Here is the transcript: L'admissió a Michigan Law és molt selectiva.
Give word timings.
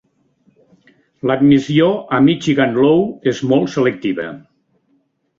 L'admissió 1.31 1.89
a 2.17 2.21
Michigan 2.27 2.73
Law 2.85 3.03
és 3.33 3.43
molt 3.51 3.69
selectiva. 3.75 4.25